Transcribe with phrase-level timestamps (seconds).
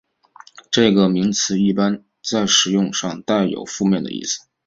[0.71, 4.47] 这个名词一般在使用上带有负面的意思。